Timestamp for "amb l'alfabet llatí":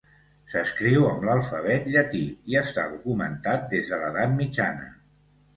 1.09-2.23